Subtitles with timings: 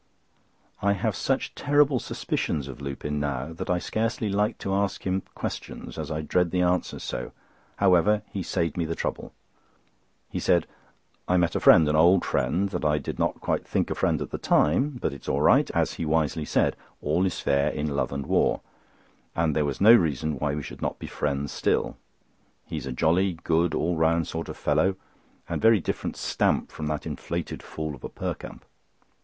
[0.81, 5.21] I have such terrible suspicions of Lupin now that I scarcely like to ask him
[5.35, 7.25] questions, as I dread the answers so.
[7.25, 7.29] He,
[7.75, 9.31] however, saved me the trouble.
[10.27, 10.65] He said:
[11.27, 14.19] "I met a friend, an old friend, that I did not quite think a friend
[14.23, 15.69] at the time; but it's all right.
[15.69, 18.61] As he wisely said, 'all is fair in love and war,'
[19.35, 21.95] and there was no reason why we should not be friends still.
[22.65, 24.95] He's a jolly, good, all round sort of fellow,
[25.47, 28.65] and a very different stamp from that inflated fool of a Perkupp."